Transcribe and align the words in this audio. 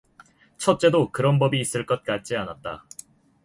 첫째도 0.57 1.11
그런 1.11 1.37
법이 1.37 1.59
있을 1.59 1.85
것 1.85 2.03
같지 2.03 2.35
않았다. 2.35 2.85